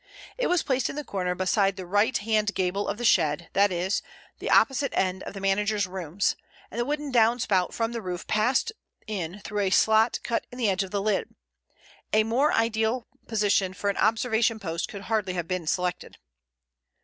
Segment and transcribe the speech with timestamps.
[0.35, 3.71] It was placed in the corner beside the right hand gable of the shed, that
[3.71, 4.01] is,
[4.39, 6.35] the opposite end of the manager's rooms,
[6.71, 8.71] and the wooden down spout from the roof passed
[9.05, 11.35] in through a slot cut in the edge of the lid.
[12.13, 16.17] A more ideal position for an observation post could hardly have been selected.